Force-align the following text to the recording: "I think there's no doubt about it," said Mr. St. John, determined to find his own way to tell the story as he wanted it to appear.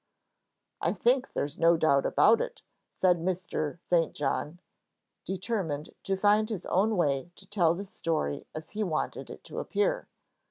"I 0.81 0.93
think 0.93 1.33
there's 1.33 1.59
no 1.59 1.77
doubt 1.77 2.07
about 2.07 2.41
it," 2.41 2.63
said 2.99 3.17
Mr. 3.19 3.77
St. 3.83 4.15
John, 4.15 4.59
determined 5.25 5.91
to 6.05 6.17
find 6.17 6.49
his 6.49 6.65
own 6.65 6.97
way 6.97 7.29
to 7.35 7.45
tell 7.45 7.75
the 7.75 7.85
story 7.85 8.47
as 8.55 8.71
he 8.71 8.81
wanted 8.83 9.29
it 9.29 9.43
to 9.43 9.59
appear. 9.59 10.07